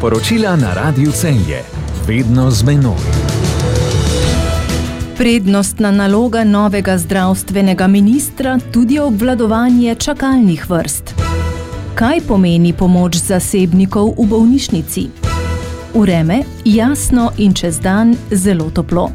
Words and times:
Poročila 0.00 0.56
na 0.56 0.72
Radiu 0.74 1.12
Celje, 1.12 1.60
vedno 2.08 2.50
z 2.50 2.64
menoj. 2.64 3.04
Prednostna 5.16 5.90
naloga 5.90 6.44
novega 6.44 6.98
zdravstvenega 6.98 7.86
ministra 7.86 8.58
tudi 8.72 8.98
obvladovanje 8.98 9.94
čakalnih 9.94 10.70
vrst. 10.70 11.14
Kaj 11.94 12.20
pomeni 12.28 12.72
pomoč 12.72 13.20
zasebnikov 13.20 14.16
v 14.16 14.24
bolnišnici? 14.24 15.04
Ureme, 15.94 16.42
jasno 16.64 17.32
in 17.36 17.52
čez 17.52 17.76
dan 17.80 18.16
zelo 18.32 18.70
toplo. 18.70 19.10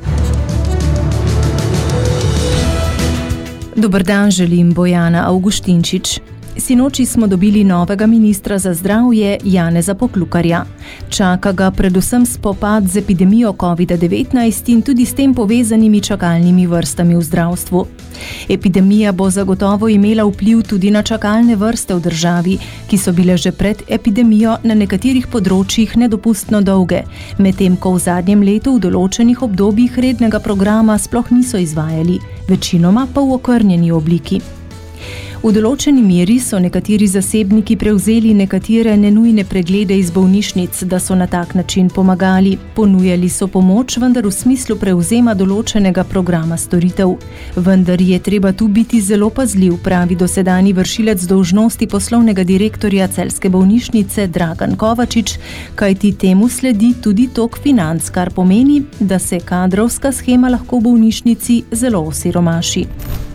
Dobr 3.76 4.04
dan, 4.04 4.32
želim 4.32 4.74
Bojana 4.74 5.26
Augustinčič. 5.34 6.35
Sinoči 6.58 7.06
smo 7.06 7.28
dobili 7.28 7.64
novega 7.64 8.08
ministra 8.08 8.58
za 8.58 8.74
zdravje 8.74 9.38
Janeza 9.44 9.94
Poklukarja. 9.94 10.66
Čaka 11.10 11.52
ga 11.52 11.72
predvsem 11.72 12.26
spopad 12.26 12.88
z 12.88 12.98
epidemijo 12.98 13.52
COVID-19 13.52 14.72
in 14.72 14.82
tudi 14.82 15.06
s 15.06 15.14
tem 15.14 15.34
povezanimi 15.34 16.02
čakalnimi 16.02 16.68
vrstami 16.68 17.16
v 17.16 17.22
zdravstvu. 17.22 17.86
Epidemija 18.50 19.12
bo 19.12 19.30
zagotovo 19.30 19.90
imela 19.90 20.24
vpliv 20.24 20.62
tudi 20.62 20.92
na 20.92 21.04
čakalne 21.04 21.56
vrste 21.56 21.96
v 21.96 22.00
državi, 22.00 22.58
ki 22.88 22.98
so 22.98 23.12
bile 23.12 23.38
že 23.38 23.52
pred 23.52 23.84
epidemijo 23.88 24.58
na 24.64 24.74
nekaterih 24.74 25.28
področjih 25.28 25.98
nedopustno 25.98 26.62
dolge, 26.62 27.04
medtem 27.38 27.76
ko 27.78 27.92
v 27.92 28.00
zadnjem 28.00 28.44
letu 28.44 28.76
v 28.76 28.80
določenih 28.80 29.44
obdobjih 29.44 30.00
rednega 30.00 30.40
programa 30.40 30.98
sploh 30.98 31.32
niso 31.32 31.58
izvajali, 31.58 32.20
večinoma 32.48 33.08
pa 33.14 33.22
v 33.22 33.34
okrnjeni 33.34 33.92
obliki. 33.92 34.65
V 35.46 35.52
določeni 35.54 36.02
meri 36.02 36.40
so 36.42 36.58
nekateri 36.58 37.06
zasebniki 37.06 37.76
prevzeli 37.78 38.32
nekatere 38.34 38.96
nenujne 38.98 39.44
preglede 39.46 39.94
iz 39.94 40.08
bolnišnic, 40.10 40.80
da 40.90 40.98
so 40.98 41.14
na 41.14 41.28
tak 41.30 41.52
način 41.54 41.86
pomagali. 41.94 42.56
Ponujali 42.74 43.30
so 43.30 43.46
pomoč, 43.54 44.00
vendar 44.02 44.26
v 44.26 44.32
smislu 44.34 44.74
prevzema 44.82 45.36
določenega 45.38 46.02
programa 46.10 46.58
storitev. 46.58 47.14
Vendar 47.68 48.02
je 48.02 48.18
treba 48.26 48.56
tu 48.58 48.66
biti 48.74 49.04
zelo 49.06 49.30
pazljiv, 49.30 49.76
pravi 49.86 50.18
dosedani 50.18 50.74
vršilec 50.74 51.28
dolžnosti 51.30 51.90
poslovnega 51.94 52.42
direktorja 52.42 53.06
celske 53.14 53.54
bolnišnice 53.54 54.26
Dragan 54.34 54.74
Kovačič, 54.74 55.36
kajti 55.78 56.16
temu 56.26 56.50
sledi 56.50 56.96
tudi 57.06 57.30
tok 57.30 57.62
financ, 57.62 58.10
kar 58.10 58.34
pomeni, 58.34 58.82
da 59.00 59.22
se 59.22 59.38
kadrovska 59.46 60.10
schema 60.10 60.50
lahko 60.58 60.82
v 60.82 60.88
bolnišnici 60.90 61.62
zelo 61.70 62.02
osiromaši. 62.10 62.88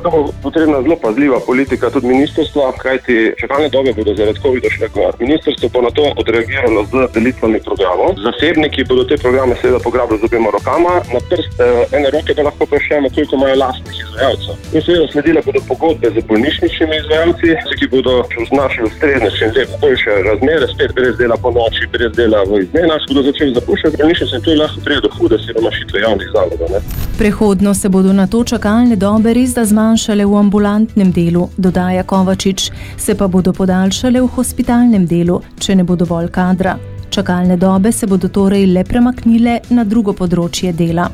To 0.02 0.10
bo 0.10 0.32
potrebna 0.42 0.82
zelo 0.82 0.96
pazljiva 0.96 1.40
politika 1.46 1.90
tudi 1.90 2.06
ministrstva, 2.06 2.72
kajti 2.78 3.32
čakalne 3.40 3.68
dobe 3.68 3.92
bodo 3.92 4.14
zaradi 4.16 4.40
COVID-a 4.40 4.70
še 4.72 4.88
gor. 4.94 5.12
Ministrstvo 5.20 5.68
bo 5.74 5.82
na 5.84 5.90
to 5.92 6.06
odreagiralo 6.16 6.84
z 6.88 7.08
delitvami 7.16 7.60
programov. 7.66 8.16
Zasebniki 8.24 8.86
bodo 8.88 9.04
te 9.04 9.20
programe 9.20 9.58
seveda 9.60 9.82
pograbili 9.84 10.20
z 10.22 10.30
obema 10.30 10.54
rokama, 10.56 10.94
na 11.12 11.20
prst 11.28 11.60
eh, 11.60 11.96
ene 11.98 12.12
roke 12.16 12.34
pa 12.34 12.48
lahko 12.48 12.66
prešemo, 12.72 13.12
koliko 13.12 13.36
imajo 13.36 13.60
lastnih 13.64 13.99
izvajalcev. 14.10 14.54
In 14.74 14.82
seveda 14.82 15.06
sledile 15.12 15.42
bodo 15.46 15.60
pogodbe 15.68 16.10
z 16.14 16.24
bolnišničnimi 16.28 16.96
izvajalci, 17.02 17.48
ki 17.78 17.86
bodo 17.94 18.12
našli 18.60 18.84
ustrezne 18.90 19.30
še 19.38 19.46
lepo 19.56 19.78
boljše 19.82 20.16
razmere, 20.28 20.66
spet 20.74 20.94
brez 20.98 21.16
dela 21.20 21.36
po 21.42 21.50
noči, 21.56 21.86
brez 21.92 22.12
dela 22.18 22.42
v 22.50 22.62
izmenah, 22.64 23.06
bodo 23.08 23.22
začeli 23.30 23.54
zapuščati 23.58 24.00
bolnišnice 24.02 24.36
in 24.36 24.44
to 24.44 24.50
je 24.50 24.60
lahko 24.62 24.84
prije 24.84 25.00
do 25.06 25.10
hude 25.16 25.38
siromašitve 25.46 26.04
javnih 26.06 26.28
zavodov. 26.34 26.76
Prehodno 27.18 27.74
se 27.74 27.88
bodo 27.88 28.12
na 28.12 28.26
to 28.26 28.44
čakalne 28.44 28.96
dobe 28.96 29.34
res 29.36 29.54
da 29.54 29.64
zmanjšale 29.64 30.24
v 30.26 30.38
ambulantnem 30.44 31.12
delu, 31.12 31.48
dodaja 31.56 32.02
Kovačič, 32.02 32.70
se 32.96 33.14
pa 33.14 33.28
bodo 33.28 33.52
podaljšale 33.52 34.20
v 34.20 34.32
hospitalnem 34.36 35.06
delu, 35.06 35.40
če 35.60 35.76
ne 35.80 35.84
bo 35.84 35.96
dovolj 35.96 36.30
kadra. 36.32 36.78
Čakalne 37.10 37.56
dobe 37.56 37.92
se 37.92 38.06
bodo 38.06 38.28
torej 38.28 38.66
le 38.66 38.84
premaknile 38.84 39.58
na 39.70 39.84
drugo 39.84 40.14
področje 40.14 40.72
dela. 40.72 41.08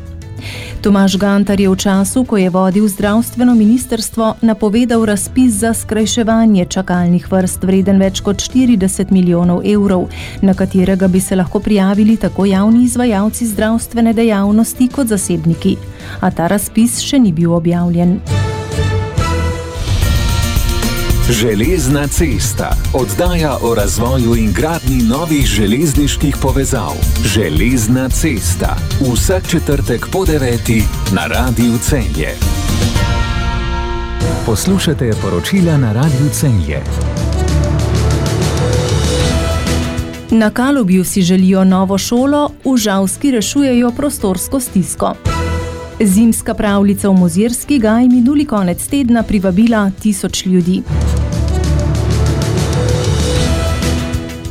Tomaž 0.81 1.17
Gantar 1.17 1.61
je 1.61 1.69
v 1.69 1.77
času, 1.77 2.25
ko 2.25 2.37
je 2.37 2.51
vodil 2.51 2.89
zdravstveno 2.89 3.55
ministrstvo, 3.55 4.35
napovedal 4.43 5.05
razpis 5.05 5.53
za 5.53 5.75
skrajševanje 5.75 6.65
čakalnih 6.65 7.27
vrst 7.33 7.65
vreden 7.65 7.99
več 7.99 8.21
kot 8.21 8.37
40 8.37 9.11
milijonov 9.11 9.63
evrov, 9.65 10.09
na 10.43 10.55
katerega 10.55 11.09
bi 11.09 11.21
se 11.21 11.37
lahko 11.37 11.61
prijavili 11.61 12.17
tako 12.17 12.45
javni 12.45 12.85
izvajalci 12.85 13.47
zdravstvene 13.47 14.13
dejavnosti 14.13 14.89
kot 14.89 15.07
zasebniki. 15.07 15.77
A 16.21 16.31
ta 16.31 16.47
razpis 16.47 17.01
še 17.03 17.19
ni 17.19 17.33
bil 17.33 17.53
objavljen. 17.53 18.36
Železna 21.31 22.07
cesta 22.07 22.77
oddaja 22.95 23.57
o 23.63 23.75
razvoju 23.75 24.37
in 24.37 24.53
gradni 24.53 25.03
novih 25.03 25.47
železniških 25.47 26.37
povezav. 26.43 26.93
Železna 27.25 28.09
cesta 28.09 28.77
vsak 29.13 29.49
četrtek 29.49 30.07
po 30.13 30.25
deveti 30.25 30.83
na 31.15 31.27
Radiu 31.27 31.79
Celje. 31.79 32.35
Poslušate 34.47 35.13
poročila 35.23 35.77
na 35.77 35.93
Radiu 35.93 36.29
Celje. 36.33 36.83
Na 40.31 40.51
Kalubju 40.51 41.05
si 41.05 41.23
želijo 41.23 41.65
novo 41.65 41.99
šolo, 41.99 42.51
v 42.65 42.77
Žavski 42.77 43.31
rešujejo 43.31 43.91
prostorsko 43.91 44.61
stisko. 44.61 45.15
Zimska 46.05 46.55
pravljica 46.55 47.09
v 47.09 47.13
Mozirski 47.13 47.79
ga 47.79 47.91
je 47.91 48.09
minuli 48.09 48.45
konec 48.45 48.87
tedna 48.87 49.23
privabila 49.23 49.91
tisoč 50.03 50.47
ljudi. 50.47 50.83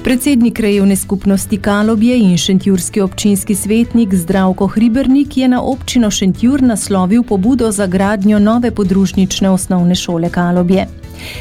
Predsednik 0.05 0.53
krajevne 0.53 0.95
skupnosti 0.95 1.57
Kalobje 1.57 2.17
in 2.19 2.37
šentjurski 2.37 3.01
občinski 3.01 3.55
svetnik 3.55 4.13
Zdravko 4.13 4.67
Hribernik 4.67 5.37
je 5.37 5.47
na 5.47 5.61
občino 5.61 6.11
Šentjur 6.11 6.61
naslovil 6.61 7.23
pobudo 7.23 7.71
za 7.71 7.87
gradnjo 7.87 8.39
nove 8.39 8.71
podružnične 8.71 9.49
osnovne 9.49 9.95
šole 9.95 10.29
Kalobje. 10.29 10.87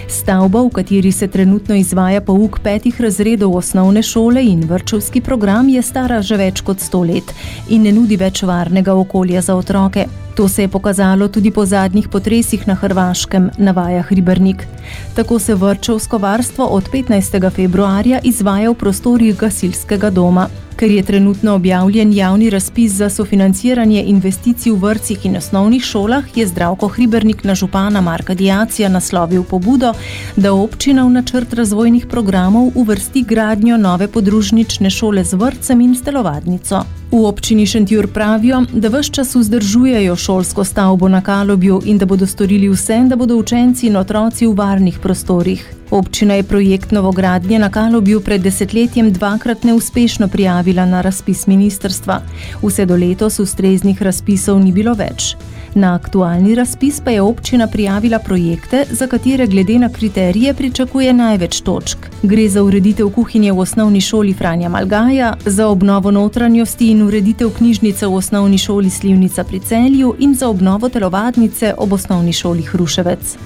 Stavba, 0.09 0.63
v 0.63 0.71
kateri 0.71 1.13
se 1.13 1.29
trenutno 1.29 1.75
izvaja 1.75 2.21
pouk 2.21 2.61
petih 2.63 3.01
razredov 3.01 3.57
osnovne 3.57 4.03
šole 4.03 4.45
in 4.47 4.65
vrčevski 4.69 5.21
program, 5.21 5.69
je 5.69 5.83
stara 5.83 6.23
že 6.23 6.37
več 6.37 6.61
kot 6.61 6.81
sto 6.81 7.03
let 7.03 7.35
in 7.69 7.83
ne 7.83 7.93
nudi 7.93 8.17
več 8.17 8.43
varnega 8.43 8.95
okolja 8.95 9.41
za 9.41 9.57
otroke. 9.57 10.07
To 10.35 10.49
se 10.49 10.63
je 10.63 10.69
pokazalo 10.69 11.29
tudi 11.29 11.51
po 11.51 11.67
zadnjih 11.67 12.09
potresih 12.09 12.69
na 12.69 12.75
Hrvaškem, 12.75 13.51
navaja 13.59 14.03
Hribernik. 14.03 14.67
Tako 15.15 15.39
se 15.39 15.55
vrčevsko 15.55 16.19
varstvo 16.19 16.65
od 16.65 16.91
15. 16.91 17.51
februarja 17.51 18.21
izvaja 18.23 18.71
v 18.71 18.75
prostorih 18.75 19.37
gasilskega 19.37 20.11
doma. 20.11 20.49
Ker 20.77 20.91
je 20.91 21.03
trenutno 21.03 21.55
objavljen 21.55 22.13
javni 22.13 22.51
razpis 22.51 22.93
za 22.93 23.11
sofinanciranje 23.11 24.03
investicij 24.03 24.73
v 24.73 24.77
vrcih 24.77 25.27
in 25.27 25.37
osnovnih 25.37 25.83
šolah, 25.83 26.25
je 26.35 26.47
zdravko 26.47 26.89
Hribernik 26.89 27.45
na 27.45 27.55
župana 27.55 28.01
Marka 28.01 28.35
Diacija 28.35 28.89
naslovil 28.89 29.43
pobudo, 29.43 29.93
da 30.37 30.53
občina 30.53 31.05
v 31.05 31.11
načrt 31.11 31.53
razvojnih 31.55 32.07
programov 32.07 32.73
uvrsti 32.75 33.23
gradnjo 33.23 33.77
nove 33.77 34.09
podružnične 34.09 34.91
šole 34.91 35.25
z 35.25 35.35
vrcem 35.35 35.81
in 35.81 35.95
stelovadnico. 35.95 36.83
V 37.11 37.25
občini 37.27 37.67
Šentjur 37.67 38.07
pravijo, 38.07 38.65
da 38.73 38.89
vse 38.89 39.11
čas 39.11 39.35
vzdržujejo 39.35 40.17
šolsko 40.17 40.65
stavbo 40.65 41.09
na 41.09 41.21
Kalobju 41.21 41.83
in 41.85 41.99
da 41.99 42.07
bodo 42.07 42.27
storili 42.27 42.69
vse, 42.69 43.05
da 43.07 43.17
bodo 43.17 43.37
učenci 43.37 43.87
in 43.87 43.97
otroci 43.97 44.47
v 44.47 44.55
varnih 44.55 44.99
prostorih. 44.99 45.75
Občina 45.95 46.35
je 46.35 46.43
projekt 46.43 46.91
novogradnje 46.91 47.59
na 47.59 47.71
Kalobju 47.71 48.21
pred 48.21 48.43
desetletjem 48.43 49.13
dvakrat 49.13 49.65
neuspešno 49.65 50.29
prijavila 50.29 50.87
na 50.87 51.01
razpis 51.01 51.47
ministrstva. 51.47 52.21
Vse 52.63 52.87
do 52.87 52.97
letos 52.97 53.39
ustreznih 53.39 54.03
razpisov 54.03 54.59
ni 54.59 54.73
bilo 54.73 54.95
več. 54.99 55.37
Na 55.75 55.95
aktualni 55.95 56.55
razpis 56.55 57.01
pa 57.01 57.11
je 57.11 57.23
občina 57.23 57.67
prijavila 57.67 58.19
projekte, 58.19 58.85
za 58.91 59.07
katere 59.07 59.47
glede 59.47 59.79
na 59.79 59.89
kriterije 59.89 60.55
pričakuje 60.55 61.13
največ 61.13 61.61
točk. 61.61 61.99
Gre 62.23 62.49
za 62.49 62.63
ureditev 62.63 63.11
kuhinje 63.11 63.53
v 63.53 63.59
osnovni 63.59 64.01
šoli 64.01 64.35
Franja 64.35 64.69
Malgaja, 64.69 65.35
za 65.47 65.69
obnovo 65.69 66.11
notranjosti 66.11 66.91
in 66.91 67.03
ureditev 67.03 67.51
knjižnice 67.59 68.07
v 68.07 68.15
osnovni 68.15 68.59
šoli 68.59 68.91
Slivnica 68.91 69.45
pri 69.45 69.61
Celju 69.61 70.15
in 70.19 70.35
za 70.35 70.49
obnovo 70.49 70.89
telovadnice 70.89 71.75
ob 71.79 71.93
osnovni 71.93 72.33
šoli 72.33 72.63
Hruševec. 72.63 73.37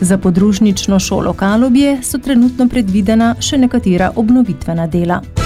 Za 0.00 0.18
podružnično 0.18 0.98
šolo 0.98 1.32
Kalobje 1.32 1.98
so 2.02 2.18
trenutno 2.18 2.68
predvidena 2.68 3.34
še 3.40 3.58
nekatera 3.58 4.12
obnovitvena 4.16 4.86
dela. 4.86 5.41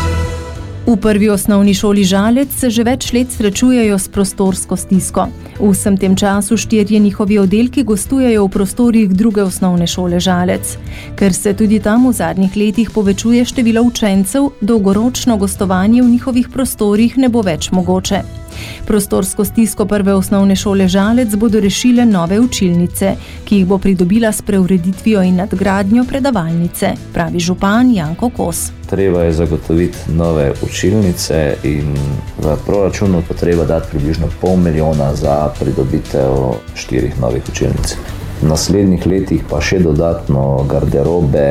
V 0.87 0.97
prvi 0.97 1.29
osnovni 1.31 1.75
šoli 1.75 2.05
Žalec 2.05 2.53
se 2.55 2.69
že 2.71 2.85
več 2.87 3.09
let 3.11 3.33
srečujejo 3.35 3.99
s 3.99 4.07
prostorsko 4.07 4.77
stisko. 4.79 5.25
V 5.59 5.73
vsem 5.75 5.97
tem 5.99 6.15
času 6.15 6.55
štirje 6.55 7.01
njihovi 7.03 7.39
oddelki 7.43 7.83
gostujejo 7.83 8.47
v 8.47 8.53
prostorih 8.55 9.11
druge 9.11 9.43
osnovne 9.43 9.91
šole 9.91 10.23
Žalec. 10.23 10.79
Ker 11.19 11.35
se 11.35 11.55
tudi 11.59 11.83
tam 11.83 12.07
v 12.07 12.15
zadnjih 12.15 12.55
letih 12.57 12.95
povečuje 12.95 13.43
število 13.45 13.83
učencev, 13.83 14.53
dolgoročno 14.61 15.37
gostovanje 15.37 16.03
v 16.03 16.11
njihovih 16.15 16.49
prostorih 16.55 17.19
ne 17.19 17.29
bo 17.29 17.43
več 17.43 17.73
mogoče. 17.75 18.46
Prostorsko 18.87 19.45
stisko 19.45 19.87
prve 19.87 20.15
osnovne 20.15 20.57
šole 20.57 20.89
Žalec 20.89 21.35
bodo 21.37 21.61
rešile 21.61 22.07
nove 22.07 22.41
učilnice, 22.41 23.15
ki 23.45 23.57
jih 23.57 23.67
bo 23.67 23.79
pridobila 23.79 24.33
s 24.33 24.43
preureditvijo 24.43 25.23
in 25.23 25.37
nadgradnjo 25.37 26.05
predavalnice, 26.09 26.93
pravi 27.13 27.41
župan 27.41 27.95
Janko 27.95 28.31
Kos. 28.31 28.71
Treba 28.91 29.23
je 29.23 29.33
zagotoviti 29.33 29.99
nove 30.09 30.53
učilnice 30.63 31.57
in 31.65 31.95
v 32.39 32.57
proračunu 32.67 33.23
potreba 33.29 33.65
dati 33.65 33.91
približno 33.91 34.29
pol 34.41 34.57
milijona 34.57 35.15
za 35.15 35.51
pridobitev 35.61 36.55
štirih 36.75 37.21
novih 37.21 37.43
učilnic. 37.49 37.97
V 38.43 38.49
naslednjih 38.49 39.07
letih 39.07 39.45
pa 39.51 39.61
še 39.65 39.79
dodatno 39.81 40.67
garderobe, 40.69 41.49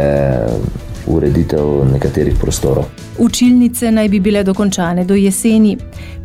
ureditev 1.08 1.86
nekaterih 1.94 2.36
prostorov. 2.42 2.86
Učilnice 3.18 3.92
naj 3.92 4.10
bi 4.10 4.20
bile 4.20 4.44
dokončane 4.44 5.06
do 5.06 5.16
jeseni. 5.16 5.78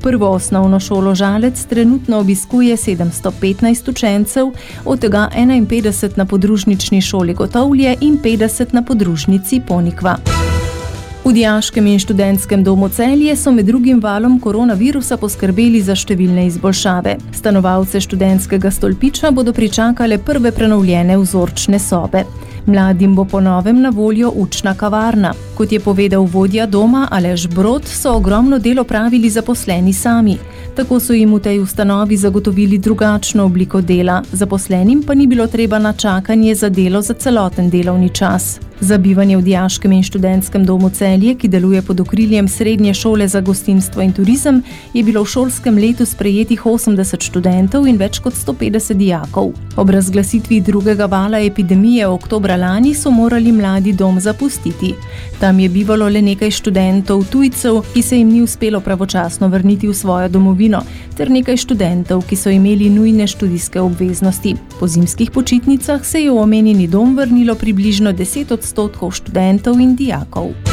Prvo 0.02 0.30
osnovno 0.30 0.80
šolo 0.80 1.14
Žalec 1.14 1.64
trenutno 1.64 2.18
obiskuje 2.18 2.76
715 2.76 3.90
učencev, 3.90 4.52
od 4.84 5.00
tega 5.00 5.28
51 5.36 6.10
na 6.16 6.24
podružnični 6.24 7.00
šoli 7.00 7.34
Gotovlje 7.34 7.96
in 8.00 8.18
50 8.18 8.74
na 8.74 8.82
podružnici 8.82 9.60
Ponikva. 9.68 10.16
V 11.24 11.32
Dijaškem 11.32 11.86
in 11.86 11.98
študentskem 11.98 12.64
domu 12.64 12.88
Celje 12.88 13.36
so 13.36 13.52
med 13.52 13.66
drugim 13.66 14.00
valom 14.00 14.38
koronavirusa 14.40 15.18
poskrbeli 15.20 15.82
za 15.84 15.92
številne 15.94 16.46
izboljšave. 16.48 17.16
Stanovalce 17.36 18.00
študentskega 18.00 18.70
stolpiča 18.70 19.30
bodo 19.30 19.52
pričakale 19.52 20.18
prve 20.18 20.50
prenovljene 20.52 21.18
vzorčne 21.20 21.78
sobe. 21.78 22.24
Mladim 22.66 23.14
bo 23.14 23.24
po 23.24 23.40
novem 23.40 23.80
na 23.82 23.90
voljo 23.90 24.30
učna 24.30 24.74
kavarna. 24.74 25.34
Kot 25.60 25.72
je 25.72 25.80
povedal 25.80 26.24
vodja 26.24 26.64
doma 26.66 27.04
Alež 27.12 27.44
Brod, 27.52 27.84
so 27.84 28.14
ogromno 28.16 28.58
delo 28.58 28.84
pravili 28.84 29.30
zaposleni 29.30 29.92
sami. 29.92 30.38
Tako 30.76 31.00
so 31.00 31.12
jim 31.12 31.34
v 31.34 31.40
tej 31.40 31.60
ustanovi 31.60 32.16
zagotovili 32.16 32.78
drugačno 32.78 33.44
obliko 33.44 33.80
dela, 33.80 34.22
zaposlenim 34.32 35.02
pa 35.02 35.14
ni 35.14 35.26
bilo 35.26 35.46
treba 35.46 35.78
na 35.78 35.92
čakanje 35.92 36.54
za 36.54 36.68
delo 36.68 37.02
za 37.02 37.14
celoten 37.14 37.70
delovni 37.70 38.08
čas. 38.08 38.60
Za 38.80 38.98
bivanje 38.98 39.36
v 39.36 39.42
Dijaškem 39.42 39.92
in 39.92 40.02
študentskem 40.02 40.64
domu 40.64 40.88
Celje, 40.90 41.34
ki 41.34 41.48
deluje 41.48 41.82
pod 41.82 42.00
okriljem 42.00 42.48
Srednje 42.48 42.94
šole 42.94 43.28
za 43.28 43.40
gostinstvo 43.40 44.02
in 44.02 44.12
turizem, 44.12 44.62
je 44.94 45.02
bilo 45.04 45.20
v 45.22 45.28
šolskem 45.28 45.78
letu 45.78 46.06
sprejetih 46.06 46.64
80 46.64 47.20
študentov 47.20 47.84
in 47.86 48.00
več 48.00 48.18
kot 48.24 48.32
150 48.32 48.96
dijakov. 48.96 49.52
Ob 49.76 49.90
razglasitvi 49.90 50.60
drugega 50.60 51.04
vala 51.04 51.38
epidemije 51.44 52.08
v 52.08 52.12
oktobra 52.12 52.56
lani 52.56 52.94
so 52.94 53.10
morali 53.10 53.52
mladi 53.52 53.92
dom 53.92 54.20
zapustiti. 54.20 54.94
Tam 55.50 55.60
je 55.60 55.68
bivalo 55.68 56.06
le 56.08 56.20
nekaj 56.22 56.50
študentov 56.50 57.24
tujcev, 57.26 57.80
ki 57.90 58.02
se 58.02 58.18
jim 58.18 58.28
ni 58.30 58.42
uspelo 58.42 58.78
pravočasno 58.80 59.48
vrniti 59.48 59.88
v 59.88 59.94
svojo 59.94 60.28
domovino, 60.28 60.84
ter 61.18 61.26
nekaj 61.26 61.56
študentov, 61.56 62.22
ki 62.22 62.38
so 62.38 62.54
imeli 62.54 62.86
nujne 62.86 63.26
študijske 63.26 63.82
obveznosti. 63.82 64.54
Po 64.78 64.86
zimskih 64.86 65.34
počitnicah 65.34 66.06
se 66.06 66.22
je 66.22 66.30
v 66.30 66.38
omenjeni 66.38 66.86
dom 66.86 67.18
vrnilo 67.18 67.58
približno 67.58 68.12
10 68.12 68.54
odstotkov 68.54 69.10
študentov 69.10 69.82
in 69.82 69.96
dijakov. 69.96 70.69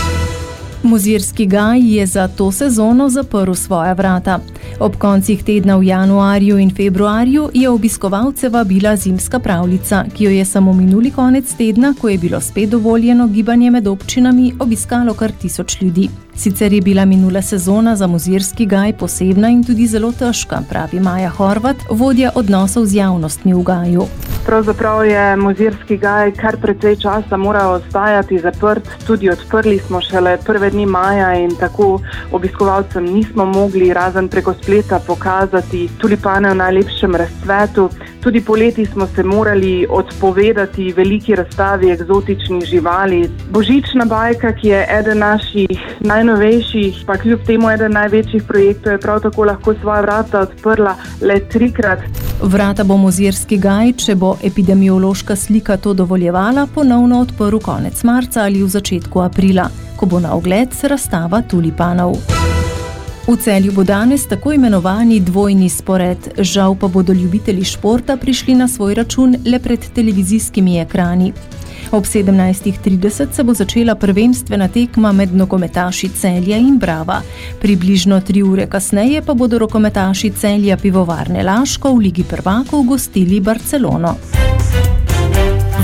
Muzirski 0.88 1.46
gaj 1.46 1.80
je 1.96 2.06
za 2.06 2.28
to 2.28 2.52
sezono 2.52 3.10
zaprl 3.10 3.54
svoja 3.54 3.94
vrata. 3.94 4.40
Ob 4.80 4.96
koncih 4.96 5.44
tedna 5.44 5.76
v 5.78 5.84
januarju 5.84 6.58
in 6.58 6.72
februarju 6.76 7.50
je 7.54 7.70
obiskovalce 7.70 8.50
vabila 8.50 8.96
zimska 8.96 9.40
pravljica, 9.40 10.06
ki 10.16 10.24
jo 10.24 10.32
je 10.32 10.46
samo 10.46 10.74
minuli 10.74 11.12
konec 11.12 11.54
tedna, 11.54 11.94
ko 12.02 12.10
je 12.10 12.18
bilo 12.18 12.42
spet 12.42 12.70
dovoljeno 12.70 13.28
gibanje 13.28 13.72
med 13.72 13.88
občinami, 13.88 14.54
obiskalo 14.60 15.14
kar 15.14 15.32
tisoč 15.32 15.82
ljudi. 15.82 16.10
Sicer 16.36 16.74
je 16.74 16.82
bila 16.82 17.06
minula 17.06 17.42
sezona 17.42 17.96
za 17.96 18.08
muzirski 18.08 18.66
gaj 18.66 18.98
posebna 18.98 19.50
in 19.50 19.64
tudi 19.64 19.88
zelo 19.88 20.12
težka, 20.12 20.62
pravi 20.70 21.00
Maja 21.00 21.30
Horvat, 21.30 21.78
vodja 21.90 22.32
odnosov 22.36 22.86
z 22.86 22.96
javnostmi 22.96 23.54
v 23.54 23.64
gaju. 23.64 24.08
Pravzaprav 24.48 25.06
je 25.06 25.36
muzirski 25.36 25.98
gaj 25.98 26.32
kar 26.32 26.56
precej 26.62 26.96
časa 26.96 27.38
moral 27.38 27.74
ostajati 27.74 28.40
zaprt, 28.40 28.90
tudi 29.08 29.30
odprli 29.30 29.80
smo 29.80 30.00
šele 30.02 30.38
prve 30.46 30.70
dni 30.70 30.86
maja 30.86 31.34
in 31.36 31.52
tako 31.60 32.00
obiskovalcem 32.32 33.04
nismo 33.04 33.46
mogli 33.46 33.94
razen 33.94 34.28
preko 34.28 34.54
spleta 34.54 35.00
pokazati 35.08 35.90
tulipane 36.00 36.50
v 36.50 36.56
najlepšem 36.56 37.16
razcvetu. 37.16 37.90
Tudi 38.28 38.42
poleti 38.42 38.86
smo 38.86 39.08
se 39.08 39.24
morali 39.24 39.88
odpovedati 39.90 40.94
veliki 40.94 41.36
razstavi 41.36 41.92
eksotičnih 41.92 42.66
živali. 42.66 43.30
Božična 43.50 44.06
bajka, 44.06 44.52
ki 44.52 44.68
je 44.68 44.88
eden 45.00 45.18
naših 45.18 45.68
najnovejših, 46.00 47.04
pa 47.06 47.18
kljub 47.18 47.40
temu 47.48 47.70
eden 47.72 47.92
največjih 47.92 48.44
projektov, 48.44 48.92
je 48.92 49.00
prav 49.00 49.22
tako 49.22 49.44
lahko 49.44 49.74
svoje 49.82 50.02
vrata 50.02 50.40
odprla 50.40 50.96
le 51.22 51.40
trikrat. 51.40 52.00
Vrata 52.42 52.84
bo 52.84 52.98
muzirski 52.98 53.58
gaj, 53.58 53.94
če 53.94 54.16
bo 54.16 54.36
epidemiološka 54.44 55.36
slika 55.36 55.78
to 55.78 55.94
dovoljevala, 55.94 56.68
ponovno 56.76 57.22
odprl 57.22 57.64
konec 57.64 58.04
marca 58.04 58.44
ali 58.44 58.64
v 58.64 58.68
začetku 58.68 59.24
aprila, 59.24 59.70
ko 59.96 60.06
bo 60.06 60.20
na 60.20 60.36
ogled 60.36 60.76
razstava 60.84 61.42
tulipanov. 61.42 62.20
V 63.28 63.36
celju 63.36 63.72
bo 63.72 63.84
danes 63.84 64.28
tako 64.28 64.54
imenovani 64.54 65.20
dvojni 65.20 65.70
spored, 65.70 66.18
žal 66.40 66.76
pa 66.76 66.88
bodo 66.88 67.14
ljubitelji 67.14 67.64
športa 67.64 68.18
prišli 68.18 68.56
na 68.56 68.68
svoj 68.68 68.94
račun 68.94 69.36
le 69.46 69.60
pred 69.60 69.80
televizijskimi 69.96 70.80
ekrani. 70.80 71.34
Ob 71.92 72.04
17.30 72.04 73.28
se 73.32 73.44
bo 73.44 73.54
začela 73.54 73.96
prvenstvena 73.96 74.68
tekma 74.68 75.12
med 75.12 75.36
nogometaši 75.36 76.10
Celja 76.10 76.58
in 76.58 76.78
Brava. 76.80 77.22
Približno 77.62 78.22
tri 78.22 78.44
ure 78.44 78.68
kasneje 78.68 79.22
pa 79.22 79.34
bodo 79.34 79.58
rokometaši 79.58 80.32
Celja 80.32 80.78
pivovarne 80.78 81.44
Laško 81.44 81.94
v 81.94 81.98
Ligi 81.98 82.24
prvakov 82.24 82.84
gostili 82.84 83.40
Barcelono. 83.40 84.16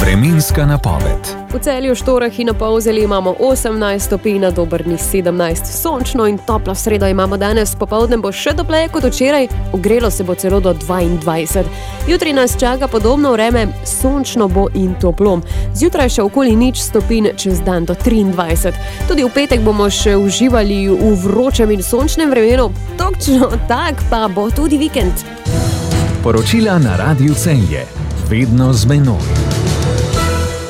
Vremenska 0.03 0.65
napoved. 0.65 1.23
V 1.53 1.59
celju 1.59 1.95
štorah 1.95 2.39
in 2.39 2.47
na 2.47 2.53
povzeli 2.53 3.03
imamo 3.03 3.35
18 3.39 3.99
stopinj, 3.99 4.39
na 4.39 4.51
dobrni 4.51 4.97
17, 4.97 5.65
sončno 5.81 6.27
in 6.27 6.37
toplo 6.37 6.75
sredo 6.75 7.07
imamo 7.07 7.37
danes, 7.37 7.75
popoldne 7.75 8.17
bo 8.17 8.31
še 8.31 8.51
topleje 8.51 8.89
kot 8.91 9.03
včeraj, 9.03 9.47
ogrelo 9.71 10.11
se 10.11 10.23
bo 10.23 10.35
celo 10.35 10.59
do 10.59 10.73
22. 10.73 11.63
Jutri 12.07 12.33
nas 12.33 12.57
čaka 12.59 12.87
podobno 12.87 13.31
vreme, 13.31 13.67
sončno 13.85 14.47
bo 14.47 14.67
in 14.75 14.91
toplo. 14.99 15.39
Zjutraj 15.73 16.09
še 16.09 16.27
okoli 16.27 16.55
nič 16.55 16.83
stopinj, 16.83 17.31
čez 17.39 17.63
dan 17.63 17.87
do 17.87 17.95
23. 17.95 18.75
Tudi 19.07 19.23
v 19.23 19.31
petek 19.31 19.63
bomo 19.63 19.87
še 19.87 20.17
uživali 20.19 20.89
v 20.91 21.15
vročem 21.23 21.71
in 21.71 21.79
sončnem 21.83 22.27
vremenu, 22.27 22.73
točno 22.99 23.53
tak 23.71 24.03
pa 24.11 24.27
bo 24.27 24.49
tudi 24.51 24.77
vikend. 24.77 25.23
Poročila 26.23 26.75
na 26.79 26.99
radiju 26.99 27.39
Celje, 27.39 27.87
vedno 28.27 28.73
z 28.73 28.91
menoj. 28.91 29.52